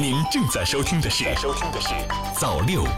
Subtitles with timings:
[0.00, 1.88] 您正在收听的是《收听的是
[2.34, 2.94] 早六晚五》。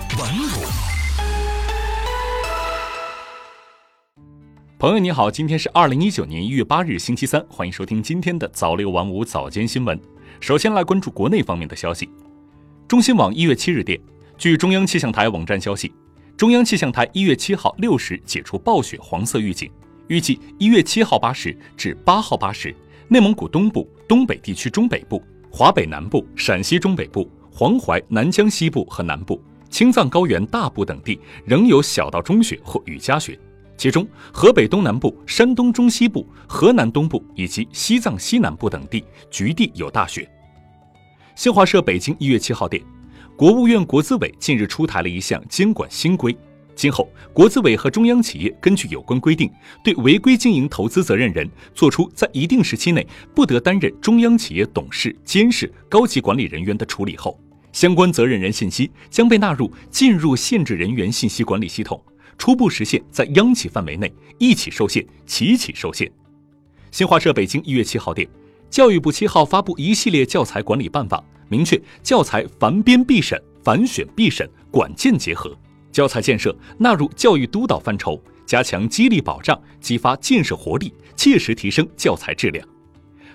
[4.79, 10.01] 朋友你好，今天是二零一九年一月八日星期三，欢迎收听今天的早六晚五早间新闻。
[10.39, 12.09] 首先来关注国内方面的消息。
[12.87, 14.01] 中新网一月七日电，
[14.39, 15.93] 据中央气象台网站消息，
[16.37, 19.69] 中央气象台一月七号六时解除暴雪黄色预警，
[20.07, 22.73] 预计一月七号八时至八号八时，
[23.09, 25.21] 内蒙古东部、东北地区中北部。
[25.55, 33.39] 华北南部、陕西中北部、黄淮、南疆西部和南部、青藏高原大部等地仍有小到中雪或雨夹雪，
[33.77, 40.27] 其中河北东南部、山东中西部、河南东部以及西藏西南部等地局地有大雪。
[41.35, 42.83] 新华社北京一月七号电，
[43.37, 46.35] 国务院国资委近日出台了一项监管新规。
[46.75, 49.51] 今后，国资委和中央企业根据有关规定，
[49.85, 57.39] 对违规经营投资责任人作出在一定时期内不得担任中央企业董事、监事、高级管理人员的处理后，
[57.73, 62.03] 相关责任人信息将被纳入进入限制人员信息管理系统，
[62.39, 66.11] 初步实现在央企范围内一起受限、齐起受限。
[66.91, 68.29] 新华社北京一月七号电，
[68.71, 75.57] 教育部七号发布一系列教材管理办法，明确教材繁编必审、繁选必审、管件结合。
[75.93, 82.67] 教材建设纳入教育督导范畴，加强激励保障，激发建设活力，切实提升教材质量。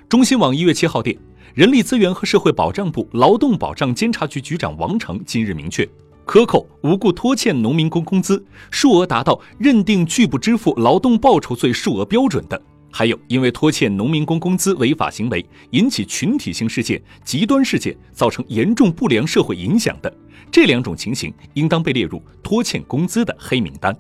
[0.09, 1.17] 中新网一月七号电，
[1.53, 5.88] 人力资源和社会保障部劳动保障监察局局长王成今日明确，
[6.25, 20.12] 克扣无故拖欠农民工工资，数额达到认定拒不支付劳动报酬罪数额标准的，还有因为拖欠农民工工资违法行为引起群体性事件、极端事件，造成严重不良社会影响的。
[20.50, 23.96] 这两种情形应当被列入拖欠工资的黑名单。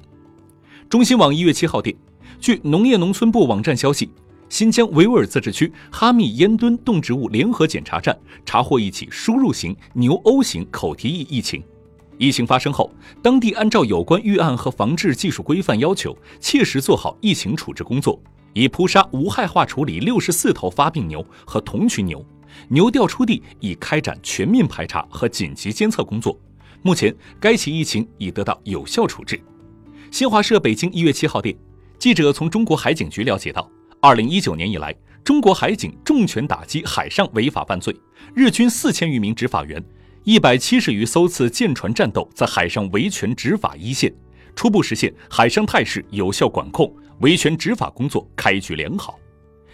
[0.89, 1.95] 中新网一月七号电，
[2.39, 4.09] 据农业农村部网站消息，
[4.47, 11.61] 新疆维吾尔自治区哈密烟墩动植物联合检查站查获一起输入型牛鸥型口蹄疫疫情。
[12.17, 12.89] 疫情发生后，
[13.21, 18.19] 当地按照有关预案和防治技术规范要求，切实做好疫情处置工作，
[18.57, 22.25] 已扑杀无害化处理六十四头发病牛和同群牛。
[22.69, 26.35] 牛调出地，已开展全面排查和紧急监测工作。
[26.81, 29.39] 目前，该起疫情已得到有效处置。
[30.09, 31.55] 新华社北京一月七号电，
[31.99, 33.69] 记者从中国海警局了解到，
[34.01, 37.95] 二零一九年以来，中国海警重拳打击海上违法犯罪，
[38.33, 39.83] 日均四千余名执法员，
[40.23, 44.11] 一百七十余艘次舰船战斗在海上维权执法一线，
[44.55, 49.19] 初步实现海上态势有效管控，维权执法工作开局良好。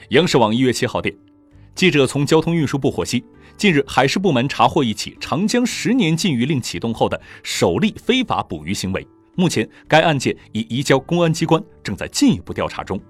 [0.10, 1.14] 央视网一月七号电。
[1.76, 3.26] 记者从交通运输部获悉，
[3.58, 9.06] 近日海事部门查获一起长江十年禁渔令启动后的首例非法捕鱼行为。
[9.36, 13.02] 目前，该案件已移交公安机关，正在进一步调查中。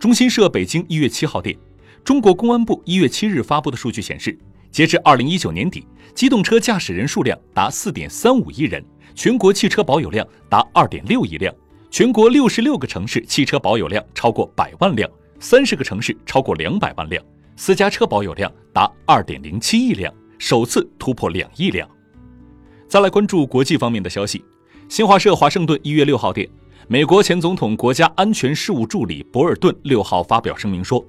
[0.00, 1.56] 中新社北京一月七号电，
[2.02, 4.36] 中国公安部一月七日发布的数据显示，
[4.70, 8.82] 截至二零一九年底，机动车驾驶人数量达四点三五亿人，
[9.14, 11.54] 全国汽车保有量达二点六亿辆，
[11.92, 15.06] 全国六十六个城市汽车保有量超过百万辆，
[15.38, 17.22] 三十个城市超过两百万辆。
[17.54, 21.86] 私家车保有量达二点零七亿辆，首次突破两亿辆。
[22.88, 24.42] 再来关注国际方面的消息。
[24.88, 26.48] 新华社华盛顿一月六号电，
[26.88, 31.04] 美国前总统国家安全事务助理博尔顿六号发表声明说，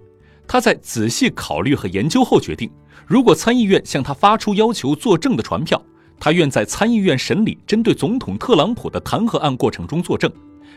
[0.45, 2.69] 他在仔细考虑和研究后决定，
[3.07, 5.81] 如果参议院向他发出要求作证的传票，
[6.19, 10.29] 他愿在参议院审理针对总统特朗普的弹劾案过程中作证。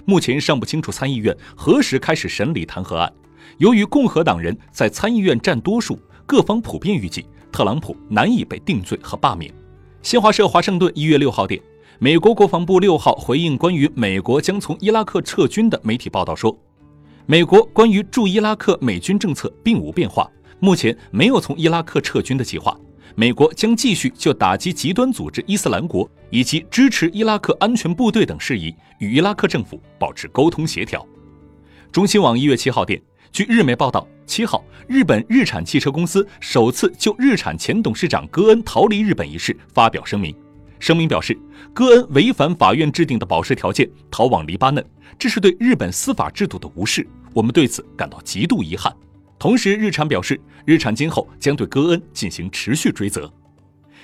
[0.04, 3.12] 目前尚不清楚参议院何时开始审理弹劾案。
[3.58, 9.52] 由于共和党人在参议院占多数，各方普遍预计特朗普难以被定罪和罢免。
[10.02, 11.60] 新华社华盛顿一月六号电，
[11.98, 16.56] 美国国防部六号回应关于美国将从伊拉克撤军的媒体报道说，
[17.24, 20.30] 美国关于驻伊拉克美军政策并无变化，
[20.60, 22.78] 目前没有从伊拉克撤军的计划。
[23.18, 31.04] 美国将继续就打击极端组织伊斯兰国以及支持伊拉克安全部队等事宜与伊拉克政府保持沟通协调。
[31.90, 33.00] 中新网一月七号电。
[33.32, 40.34] 据日媒报道，七号，日本日产汽车公司首次就日产前董事长戈恩逃离日本一事发表声明。
[40.78, 41.38] 声明表示，
[41.72, 44.84] 戈恩违反法院制定的保释条件逃往黎巴嫩，
[45.18, 48.94] 这是对日本司法制度的无视，我们对此感到极度遗憾。
[49.38, 53.30] 同时，日产表示，日产今后将对戈恩进行持续追责。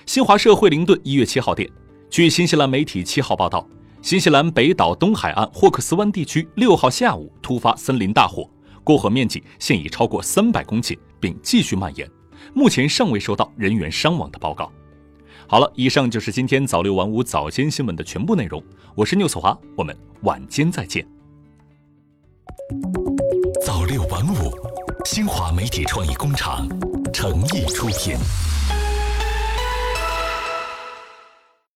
[0.04, 1.68] 新华社惠灵顿一月七号电，
[2.10, 3.66] 据新西兰媒体七号报道，
[4.02, 8.48] 新西兰北岛东海岸霍克斯湾地区六号下午突发森林大火。
[8.84, 12.08] 过火面积现已超过三百公顷，并继续蔓延。
[12.52, 14.70] 目前尚未收到人员伤亡的报告。
[15.46, 18.62] 好了，以上就是今天早六晚五早间新闻的全部内容。
[18.94, 21.06] 我是缪子华，我们晚间再见。
[23.64, 24.50] 早六晚五，
[25.04, 26.66] 新华媒体创意工厂
[27.12, 28.16] 诚意出品。